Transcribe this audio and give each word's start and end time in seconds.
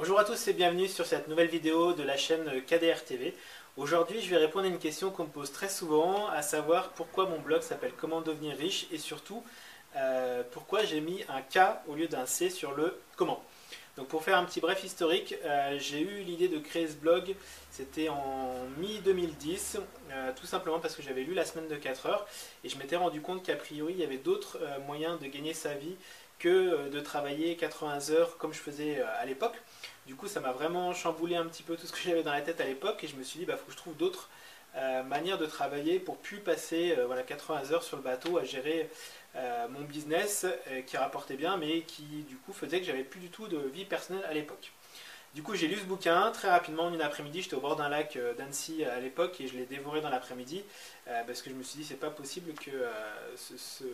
Bonjour 0.00 0.18
à 0.18 0.24
tous 0.24 0.48
et 0.48 0.54
bienvenue 0.54 0.88
sur 0.88 1.04
cette 1.04 1.28
nouvelle 1.28 1.48
vidéo 1.48 1.92
de 1.92 2.02
la 2.02 2.16
chaîne 2.16 2.50
KDR 2.62 3.04
TV. 3.04 3.34
Aujourd'hui, 3.76 4.22
je 4.22 4.30
vais 4.30 4.38
répondre 4.38 4.64
à 4.64 4.68
une 4.68 4.78
question 4.78 5.10
qu'on 5.10 5.24
me 5.24 5.28
pose 5.28 5.52
très 5.52 5.68
souvent, 5.68 6.26
à 6.28 6.40
savoir 6.40 6.88
pourquoi 6.92 7.26
mon 7.26 7.38
blog 7.38 7.60
s'appelle 7.60 7.92
Comment 7.98 8.22
devenir 8.22 8.56
riche 8.56 8.86
et 8.92 8.96
surtout 8.96 9.44
euh, 9.96 10.42
pourquoi 10.52 10.84
j'ai 10.84 11.02
mis 11.02 11.22
un 11.28 11.42
K 11.42 11.82
au 11.86 11.96
lieu 11.96 12.08
d'un 12.08 12.24
C 12.24 12.48
sur 12.48 12.72
le 12.72 12.98
comment. 13.14 13.44
Donc 13.98 14.08
pour 14.08 14.24
faire 14.24 14.38
un 14.38 14.44
petit 14.46 14.60
bref 14.60 14.82
historique, 14.82 15.34
euh, 15.44 15.76
j'ai 15.78 16.00
eu 16.00 16.22
l'idée 16.22 16.48
de 16.48 16.60
créer 16.60 16.88
ce 16.88 16.94
blog, 16.94 17.34
c'était 17.70 18.08
en 18.08 18.54
mi-2010, 18.78 19.80
euh, 20.12 20.32
tout 20.34 20.46
simplement 20.46 20.80
parce 20.80 20.96
que 20.96 21.02
j'avais 21.02 21.24
lu 21.24 21.34
la 21.34 21.44
semaine 21.44 21.68
de 21.68 21.76
4 21.76 22.06
heures 22.06 22.26
et 22.64 22.70
je 22.70 22.78
m'étais 22.78 22.96
rendu 22.96 23.20
compte 23.20 23.44
qu'a 23.44 23.56
priori 23.56 23.92
il 23.92 24.00
y 24.00 24.04
avait 24.04 24.16
d'autres 24.16 24.58
moyens 24.86 25.20
de 25.20 25.26
gagner 25.26 25.52
sa 25.52 25.74
vie 25.74 25.96
que 26.40 26.88
de 26.88 27.00
travailler 27.00 27.56
80 27.56 28.10
heures 28.10 28.36
comme 28.38 28.52
je 28.52 28.58
faisais 28.58 29.00
à 29.00 29.24
l'époque. 29.24 29.54
Du 30.06 30.16
coup, 30.16 30.26
ça 30.26 30.40
m'a 30.40 30.50
vraiment 30.50 30.92
chamboulé 30.92 31.36
un 31.36 31.46
petit 31.46 31.62
peu 31.62 31.76
tout 31.76 31.86
ce 31.86 31.92
que 31.92 31.98
j'avais 32.04 32.24
dans 32.24 32.32
la 32.32 32.40
tête 32.40 32.60
à 32.60 32.64
l'époque 32.64 33.04
et 33.04 33.06
je 33.06 33.14
me 33.14 33.22
suis 33.22 33.38
dit, 33.38 33.44
bah, 33.46 33.56
faut 33.56 33.66
que 33.66 33.72
je 33.72 33.76
trouve 33.76 33.96
d'autres 33.96 34.28
euh, 34.76 35.02
manières 35.02 35.38
de 35.38 35.46
travailler 35.46 35.98
pour 35.98 36.18
plus 36.18 36.38
passer 36.38 36.94
euh, 36.96 37.06
voilà, 37.06 37.24
80 37.24 37.72
heures 37.72 37.82
sur 37.82 37.96
le 37.96 38.04
bateau 38.04 38.38
à 38.38 38.44
gérer 38.44 38.88
euh, 39.34 39.66
mon 39.68 39.80
business 39.80 40.46
qui 40.86 40.96
rapportait 40.96 41.36
bien, 41.36 41.56
mais 41.56 41.82
qui 41.82 42.24
du 42.28 42.36
coup 42.36 42.52
faisait 42.52 42.80
que 42.80 42.86
j'avais 42.86 43.04
plus 43.04 43.20
du 43.20 43.30
tout 43.30 43.48
de 43.48 43.58
vie 43.58 43.84
personnelle 43.84 44.24
à 44.28 44.34
l'époque. 44.34 44.72
Du 45.34 45.44
coup, 45.44 45.54
j'ai 45.54 45.68
lu 45.68 45.76
ce 45.76 45.84
bouquin 45.84 46.30
très 46.32 46.50
rapidement 46.50 46.86
en 46.86 46.92
une 46.92 47.00
après-midi. 47.02 47.42
J'étais 47.42 47.54
au 47.54 47.60
bord 47.60 47.76
d'un 47.76 47.88
lac 47.88 48.18
d'Annecy 48.36 48.84
à 48.84 48.98
l'époque 48.98 49.40
et 49.40 49.46
je 49.46 49.56
l'ai 49.56 49.64
dévoré 49.64 50.00
dans 50.00 50.10
l'après-midi 50.10 50.64
parce 51.26 51.40
que 51.40 51.50
je 51.50 51.54
me 51.54 51.62
suis 51.62 51.78
dit 51.78 51.84
c'est 51.84 51.94
pas 51.94 52.10
possible 52.10 52.52
que 52.54 52.70
ce, 53.36 53.84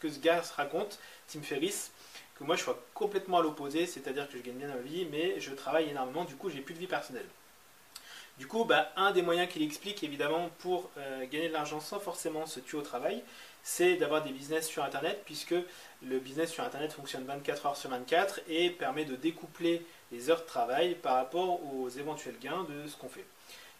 que 0.00 0.08
ce 0.08 0.18
gars 0.20 0.42
raconte, 0.56 0.98
Tim 1.28 1.42
Ferriss, 1.42 1.90
que 2.38 2.44
moi 2.44 2.56
je 2.56 2.62
sois 2.62 2.82
complètement 2.94 3.38
à 3.38 3.42
l'opposé, 3.42 3.86
c'est-à-dire 3.86 4.26
que 4.28 4.38
je 4.38 4.42
gagne 4.42 4.56
bien 4.56 4.68
ma 4.68 4.76
vie, 4.76 5.06
mais 5.10 5.38
je 5.38 5.52
travaille 5.52 5.90
énormément, 5.90 6.24
du 6.24 6.34
coup 6.36 6.48
j'ai 6.48 6.60
plus 6.60 6.74
de 6.74 6.78
vie 6.78 6.86
personnelle. 6.86 7.26
Du 8.38 8.46
coup, 8.46 8.64
bah, 8.64 8.92
un 8.96 9.10
des 9.10 9.22
moyens 9.22 9.48
qu'il 9.48 9.62
explique 9.62 10.02
évidemment 10.04 10.50
pour 10.58 10.90
euh, 10.96 11.26
gagner 11.26 11.48
de 11.48 11.52
l'argent 11.52 11.80
sans 11.80 11.98
forcément 11.98 12.46
se 12.46 12.60
tuer 12.60 12.78
au 12.78 12.82
travail, 12.82 13.22
c'est 13.62 13.96
d'avoir 13.96 14.22
des 14.22 14.30
business 14.30 14.66
sur 14.66 14.84
Internet, 14.84 15.22
puisque 15.24 15.54
le 16.02 16.18
business 16.20 16.50
sur 16.50 16.64
Internet 16.64 16.92
fonctionne 16.92 17.24
24 17.24 17.66
heures 17.66 17.76
sur 17.76 17.90
24 17.90 18.40
et 18.48 18.70
permet 18.70 19.04
de 19.04 19.16
découpler 19.16 19.84
les 20.12 20.30
heures 20.30 20.40
de 20.40 20.46
travail 20.46 20.94
par 20.94 21.16
rapport 21.16 21.60
aux 21.74 21.88
éventuels 21.88 22.38
gains 22.40 22.64
de 22.64 22.88
ce 22.88 22.96
qu'on 22.96 23.08
fait. 23.08 23.26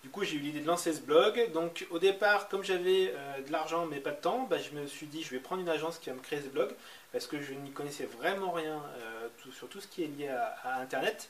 Du 0.03 0.11
coup, 0.11 0.23
j'ai 0.23 0.37
eu 0.37 0.39
l'idée 0.39 0.61
de 0.61 0.67
lancer 0.67 0.93
ce 0.93 1.01
blog. 1.01 1.51
Donc, 1.53 1.87
au 1.91 1.99
départ, 1.99 2.49
comme 2.49 2.63
j'avais 2.63 3.13
euh, 3.15 3.43
de 3.43 3.51
l'argent 3.51 3.87
mais 3.87 3.99
pas 3.99 4.13
de 4.13 4.21
temps, 4.21 4.47
bah, 4.49 4.57
je 4.59 4.79
me 4.79 4.87
suis 4.87 5.07
dit 5.07 5.23
je 5.23 5.31
vais 5.31 5.41
prendre 5.41 5.61
une 5.61 5.69
agence 5.69 5.99
qui 5.99 6.09
va 6.11 6.17
me 6.17 6.21
créer 6.21 6.41
ce 6.41 6.49
blog 6.49 6.71
parce 7.13 7.27
que 7.27 7.41
je 7.41 7.53
n'y 7.53 7.73
connaissais 7.73 8.05
vraiment 8.05 8.53
rien 8.53 8.81
euh, 8.99 9.29
sur 9.53 9.69
tout 9.69 9.81
ce 9.81 9.89
qui 9.89 10.05
est 10.05 10.07
lié 10.07 10.29
à, 10.29 10.81
Internet. 10.81 11.29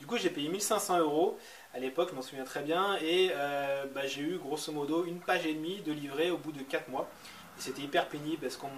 Du 0.00 0.06
coup, 0.06 0.16
j'ai 0.16 0.30
payé 0.30 0.48
1500 0.48 0.98
euros 0.98 1.38
à 1.72 1.78
l'époque, 1.78 2.10
je 2.10 2.14
m'en 2.14 2.22
souviens 2.22 2.44
très 2.44 2.62
bien, 2.62 2.96
et 3.02 3.30
euh, 3.32 3.84
bah, 3.94 4.06
j'ai 4.06 4.22
eu 4.22 4.38
grosso 4.38 4.70
modo 4.72 5.04
une 5.04 5.20
page 5.20 5.46
et 5.46 5.54
demie 5.54 5.80
de 5.82 5.92
livret 5.92 6.30
au 6.30 6.38
bout 6.38 6.52
de 6.52 6.62
4 6.62 6.88
mois. 6.88 7.08
C'était 7.56 7.82
hyper 7.82 8.08
pénible 8.08 8.42
parce 8.42 8.56
qu'on 8.56 8.70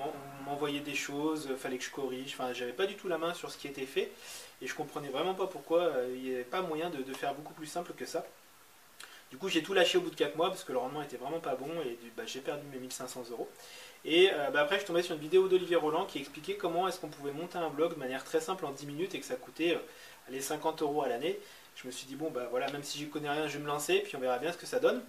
m'envoyait 0.44 0.81
des 0.81 0.94
choses, 0.94 1.48
il 1.50 1.56
fallait 1.56 1.78
que 1.78 1.84
je 1.84 1.91
corrige, 1.91 2.34
enfin 2.34 2.53
j'avais 2.53 2.75
pas 2.75 2.84
du 2.84 2.94
tout 2.94 3.09
la 3.09 3.17
main 3.17 3.33
sur 3.33 3.50
ce 3.50 3.56
qui 3.56 3.69
était 3.69 3.87
fait 3.87 4.12
et 4.61 4.67
je 4.67 4.75
comprenais 4.75 5.09
vraiment 5.09 5.34
pas 5.34 5.47
pourquoi 5.47 5.92
il 6.14 6.22
n'y 6.22 6.34
avait 6.34 6.44
pas 6.44 6.61
moyen 6.61 6.91
de 6.91 7.14
faire 7.14 7.34
beaucoup 7.34 7.55
plus 7.55 7.67
simple 7.67 7.94
que 7.97 8.05
ça. 8.05 8.27
Du 9.30 9.38
coup, 9.38 9.48
j'ai 9.48 9.62
tout 9.62 9.74
lâché 9.74 9.98
au 9.98 10.00
bout 10.00 10.10
de 10.10 10.14
4 10.14 10.36
mois 10.36 10.48
parce 10.48 10.64
que 10.64 10.72
le 10.72 10.78
rendement 10.78 11.02
était 11.02 11.16
vraiment 11.16 11.41
pas 11.41 11.56
bon 11.56 11.69
et 11.84 11.98
bah, 12.16 12.22
j'ai 12.27 12.41
perdu 12.41 12.64
mes 12.72 12.78
1500 12.78 13.24
euros. 13.30 13.48
Et 14.05 14.30
euh, 14.32 14.50
bah, 14.50 14.60
après, 14.62 14.78
je 14.78 14.84
tombé 14.84 15.02
sur 15.02 15.14
une 15.14 15.20
vidéo 15.20 15.48
d'Olivier 15.48 15.77
Roland 15.77 16.05
qui 16.05 16.19
expliquait 16.19 16.55
comment 16.55 16.86
est-ce 16.86 17.00
qu'on 17.00 17.08
pouvait 17.08 17.32
monter 17.32 17.58
un 17.58 17.70
blog 17.70 17.94
de 17.94 17.98
manière 17.98 18.22
très 18.22 18.41
simple 18.41 18.64
en 18.64 18.70
10 18.70 18.86
minutes 18.86 19.14
et 19.14 19.20
que 19.20 19.27
ça 19.27 19.34
coûtait 19.34 19.78
les 20.28 20.41
50 20.41 20.82
euros 20.82 21.02
à 21.02 21.08
l'année. 21.08 21.38
Je 21.74 21.86
me 21.86 21.92
suis 21.92 22.06
dit, 22.06 22.14
bon, 22.14 22.30
bah 22.30 22.47
voilà, 22.50 22.70
même 22.70 22.82
si 22.82 22.98
j'y 22.98 23.08
connais 23.08 23.28
rien, 23.28 23.48
je 23.48 23.58
vais 23.58 23.62
me 23.62 23.66
lancer, 23.66 24.00
puis 24.00 24.16
on 24.16 24.20
verra 24.20 24.38
bien 24.38 24.52
ce 24.52 24.56
que 24.58 24.66
ça 24.66 24.78
donne. 24.78 25.02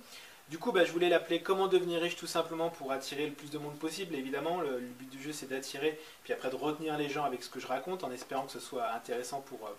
Du 0.49 0.57
coup, 0.57 0.71
bah, 0.71 0.85
je 0.85 0.93
voulais 0.93 1.09
l'appeler 1.09 1.41
Comment 1.41 1.67
devenir 1.67 2.01
riche 2.01 2.15
tout 2.15 2.27
simplement 2.27 2.69
pour 2.69 2.93
attirer 2.93 3.25
le 3.25 3.33
plus 3.33 3.51
de 3.51 3.57
monde 3.57 3.77
possible. 3.77 4.15
Évidemment, 4.15 4.61
le, 4.61 4.79
but 4.79 5.09
du 5.09 5.21
jeu 5.21 5.33
c'est 5.33 5.49
d'attirer, 5.49 5.99
puis 6.23 6.31
après 6.31 6.49
de 6.49 6.55
retenir 6.55 6.97
les 6.97 7.09
gens 7.09 7.25
avec 7.25 7.43
ce 7.43 7.49
que 7.49 7.59
je 7.59 7.67
raconte 7.67 8.05
en 8.05 8.11
espérant 8.11 8.45
que 8.45 8.53
ce 8.53 8.59
soit 8.61 8.89
intéressant 8.93 9.41
pour 9.41 9.67
euh, 9.67 9.71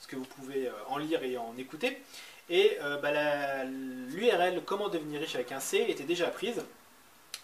ce 0.00 0.08
que 0.08 0.16
vous 0.16 0.24
pouvez 0.24 0.66
euh, 0.66 0.72
en 0.88 0.98
lire 0.98 1.22
et 1.22 1.38
en 1.38 1.56
écouter. 1.56 2.02
Et 2.50 2.76
euh, 2.82 2.98
bah, 2.98 3.64
l'URL 3.64 4.62
Comment 4.64 4.88
devenir 4.88 5.20
riche 5.20 5.36
avec 5.36 5.52
un 5.52 5.60
C 5.60 5.84
était 5.88 6.04
déjà 6.04 6.26
prise, 6.26 6.60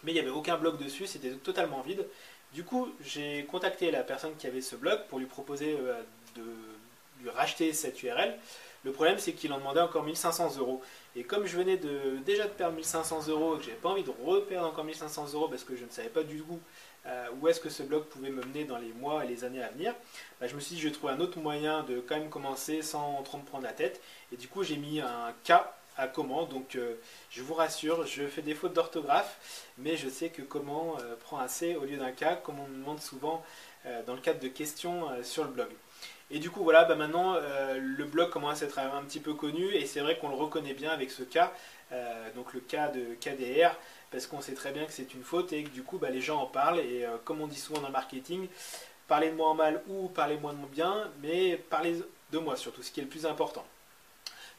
mais 0.02 0.10
il 0.10 0.14
n'y 0.14 0.20
avait 0.20 0.30
aucun 0.30 0.56
blog 0.56 0.76
dessus, 0.82 1.06
c'était 1.06 1.30
totalement 1.30 1.82
vide. 1.82 2.04
Du 2.52 2.64
coup, 2.64 2.92
j'ai 3.04 3.44
contacté 3.44 3.92
la 3.92 4.02
personne 4.02 4.34
qui 4.36 4.48
avait 4.48 4.60
ce 4.60 4.74
blog 4.74 5.06
pour 5.08 5.20
lui 5.20 5.26
proposer 5.26 5.76
de 6.36 6.42
lui 7.22 7.30
racheter 7.30 7.72
cette 7.72 8.02
URL. 8.02 8.36
Le 8.84 8.92
problème, 8.92 9.18
c'est 9.18 9.32
qu'il 9.32 9.52
en 9.52 9.58
demandait 9.58 9.80
encore 9.80 10.02
1500 10.02 10.56
euros. 10.58 10.82
Et 11.14 11.22
comme 11.22 11.46
je 11.46 11.56
venais 11.56 11.76
de, 11.76 12.18
déjà 12.24 12.44
de 12.44 12.50
perdre 12.50 12.74
1500 12.74 13.28
euros 13.28 13.54
et 13.54 13.58
que 13.58 13.64
j'avais 13.64 13.76
pas 13.76 13.90
envie 13.90 14.02
de 14.02 14.12
reperdre 14.24 14.66
encore 14.66 14.84
1500 14.84 15.32
euros 15.34 15.48
parce 15.48 15.62
que 15.62 15.76
je 15.76 15.84
ne 15.84 15.90
savais 15.90 16.08
pas 16.08 16.24
du 16.24 16.38
tout 16.38 16.58
euh, 17.06 17.26
où 17.40 17.48
est-ce 17.48 17.60
que 17.60 17.68
ce 17.68 17.82
blog 17.82 18.04
pouvait 18.04 18.30
me 18.30 18.42
mener 18.42 18.64
dans 18.64 18.78
les 18.78 18.92
mois 18.92 19.24
et 19.24 19.28
les 19.28 19.44
années 19.44 19.62
à 19.62 19.68
venir, 19.68 19.94
bah, 20.40 20.46
je 20.46 20.54
me 20.54 20.60
suis 20.60 20.76
dit 20.76 20.80
je 20.80 20.88
vais 20.88 20.94
trouver 20.94 21.12
un 21.12 21.20
autre 21.20 21.38
moyen 21.38 21.82
de 21.82 22.00
quand 22.00 22.16
même 22.16 22.30
commencer 22.30 22.80
sans 22.82 23.22
trop 23.22 23.38
me 23.38 23.44
prendre 23.44 23.64
la 23.64 23.72
tête. 23.72 24.00
Et 24.32 24.36
du 24.36 24.48
coup 24.48 24.62
j'ai 24.62 24.76
mis 24.76 25.00
un 25.00 25.34
K 25.44 25.52
à 25.96 26.06
comment. 26.08 26.44
Donc 26.44 26.76
euh, 26.76 26.94
je 27.30 27.42
vous 27.42 27.54
rassure, 27.54 28.06
je 28.06 28.26
fais 28.26 28.42
des 28.42 28.54
fautes 28.54 28.72
d'orthographe, 28.72 29.72
mais 29.78 29.96
je 29.96 30.08
sais 30.08 30.28
que 30.30 30.42
comment 30.42 30.96
euh, 31.00 31.16
prend 31.16 31.38
un 31.38 31.48
C 31.48 31.76
au 31.76 31.84
lieu 31.84 31.96
d'un 31.96 32.12
K, 32.12 32.42
comme 32.42 32.60
on 32.60 32.68
me 32.68 32.76
demande 32.78 33.00
souvent 33.00 33.44
dans 34.06 34.14
le 34.14 34.20
cadre 34.20 34.38
de 34.38 34.46
questions 34.46 35.08
sur 35.24 35.42
le 35.42 35.50
blog. 35.50 35.66
Et 36.32 36.38
du 36.38 36.50
coup, 36.50 36.64
voilà, 36.64 36.84
bah 36.84 36.94
maintenant, 36.94 37.36
le 37.78 38.04
blog 38.04 38.30
commence 38.30 38.62
à 38.62 38.64
être 38.64 38.78
un 38.78 39.02
petit 39.02 39.20
peu 39.20 39.34
connu 39.34 39.74
et 39.74 39.84
c'est 39.86 40.00
vrai 40.00 40.18
qu'on 40.18 40.30
le 40.30 40.34
reconnaît 40.34 40.74
bien 40.74 40.90
avec 40.90 41.10
ce 41.10 41.22
cas, 41.22 41.52
donc 42.34 42.54
le 42.54 42.60
cas 42.60 42.88
de 42.88 43.14
KDR, 43.20 43.76
parce 44.12 44.26
qu'on 44.26 44.40
sait 44.40 44.54
très 44.54 44.70
bien 44.70 44.84
que 44.84 44.92
c'est 44.92 45.14
une 45.14 45.24
faute 45.24 45.52
et 45.52 45.64
que 45.64 45.70
du 45.70 45.82
coup 45.82 45.98
bah, 45.98 46.10
les 46.10 46.20
gens 46.20 46.40
en 46.40 46.46
parlent 46.46 46.78
et 46.78 47.04
euh, 47.04 47.16
comme 47.24 47.40
on 47.40 47.46
dit 47.46 47.58
souvent 47.58 47.80
dans 47.80 47.88
le 47.88 47.92
marketing, 47.92 48.46
parlez 49.08 49.30
de 49.30 49.34
moi 49.34 49.48
en 49.48 49.54
mal 49.54 49.82
ou 49.88 50.08
parlez-moi 50.08 50.52
de 50.52 50.58
mon 50.58 50.66
bien, 50.66 51.10
mais 51.22 51.56
parlez 51.56 52.00
de 52.30 52.38
moi 52.38 52.56
surtout, 52.56 52.82
ce 52.82 52.92
qui 52.92 53.00
est 53.00 53.04
le 53.04 53.08
plus 53.08 53.26
important. 53.26 53.64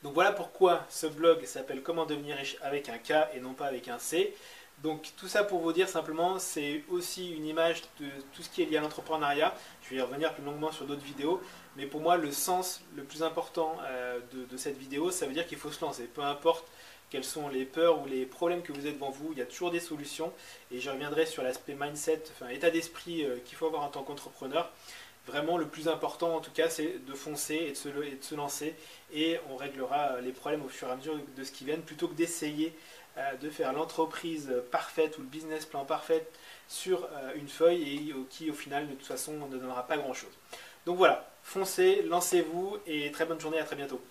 Donc 0.02 0.16
voilà 0.16 0.34
pourquoi 0.34 0.86
ce 0.90 1.08
blog 1.08 1.46
s'appelle 1.46 1.82
Comment 1.82 2.06
devenir 2.06 2.36
riche 2.36 2.58
avec 2.62 2.90
un 2.90 2.98
K 2.98 3.30
et 3.34 3.40
non 3.40 3.54
pas 3.54 3.68
avec 3.68 3.88
un 3.88 4.00
C. 4.00 4.36
Donc 4.82 5.12
tout 5.16 5.30
ça 5.30 5.44
pour 5.44 5.62
vous 5.62 5.72
dire 5.72 5.88
simplement, 5.88 6.40
c'est 6.40 6.84
aussi 6.90 7.32
une 7.32 7.46
image 7.46 7.82
de 8.02 8.08
tout 8.34 8.44
ce 8.44 8.50
qui 8.50 8.62
est 8.62 8.66
lié 8.66 8.78
à 8.78 8.82
l'entrepreneuriat. 8.82 9.56
Je 9.84 9.90
vais 9.92 9.96
y 9.98 10.02
revenir 10.02 10.34
plus 10.34 10.44
longuement 10.44 10.72
sur 10.72 10.86
d'autres 10.86 11.04
vidéos. 11.04 11.42
Mais 11.78 11.86
pour 11.86 12.02
moi, 12.02 12.18
le 12.18 12.32
sens 12.32 12.82
le 12.96 13.04
plus 13.04 13.24
important 13.24 13.78
euh, 13.84 14.20
de, 14.34 14.58
cette 14.58 14.78
vidéo, 14.78 15.10
ça 15.10 15.26
veut 15.26 15.34
dire 15.34 15.48
qu'il 15.48 15.58
faut 15.58 15.72
se 15.72 15.84
lancer. 15.84 16.04
Peu 16.04 16.22
importe 16.22 16.66
quelles 17.10 17.24
sont 17.24 17.48
les 17.48 17.66
peurs 17.66 18.02
ou 18.02 18.08
les 18.08 18.26
problèmes 18.26 18.62
que 18.62 18.74
vous 18.74 18.80
avez 18.80 18.92
devant 18.92 19.10
vous. 19.10 19.30
Il 19.32 19.38
y 19.38 19.42
a 19.42 19.46
toujours 19.46 19.72
des 19.72 19.80
solutions. 19.80 20.34
Et 20.72 20.80
je 20.80 20.90
reviendrai 20.90 21.26
sur 21.26 21.44
l'aspect 21.44 21.76
mindset, 21.80 22.24
enfin 22.32 22.50
état 22.50 22.70
d'esprit 22.70 23.24
euh, 23.24 23.38
qu'il 23.46 23.56
faut 23.58 23.68
avoir 23.68 23.84
en 23.84 23.90
tant 23.90 24.04
qu'entrepreneur. 24.04 24.72
Vraiment, 25.26 25.58
le 25.58 25.68
plus 25.68 25.88
important 25.88 26.36
en 26.36 26.42
tout 26.42 26.52
cas, 26.52 26.70
c'est 26.70 27.06
de 27.06 27.14
foncer 27.14 27.56
et 27.56 27.72
de, 27.72 27.78
se, 27.78 27.88
et 27.88 28.16
de, 28.16 28.24
se, 28.24 28.36
lancer. 28.36 28.76
Et 29.14 29.40
on 29.50 29.56
réglera 29.56 30.16
euh, 30.16 30.22
les 30.22 30.34
problèmes 30.34 30.66
au 30.66 30.68
fur 30.68 30.90
et 30.90 30.92
à 30.92 30.96
mesure 30.98 31.18
de 31.38 31.44
ce 31.46 31.52
qui 31.52 31.64
viennent, 31.64 31.84
plutôt 31.84 32.10
que 32.10 32.16
d'essayer 32.16 32.76
de 33.42 33.50
faire 33.50 33.74
l'entreprise 33.74 34.52
parfaite 34.72 35.18
ou 35.18 35.22
le 35.22 35.28
business 35.28 35.66
plan 35.66 35.86
parfait 35.86 36.28
sur 36.68 37.08
une 37.36 37.48
feuille 37.48 37.84
et 37.84 38.16
qui 38.30 38.50
au 38.50 38.54
final 38.54 38.88
de 38.88 38.94
toute 38.94 39.06
façon 39.06 39.34
ne 39.34 39.58
donnera 39.58 39.86
pas 39.86 39.98
grand 39.98 40.14
chose. 40.14 40.32
Donc 40.86 40.98
voilà, 40.98 41.30
foncez, 41.44 42.02
lancez-vous 42.04 42.78
et 42.88 43.12
très 43.12 43.26
bonne 43.26 43.40
journée, 43.40 43.60
à 43.60 43.64
très 43.64 43.76
bientôt. 43.76 44.02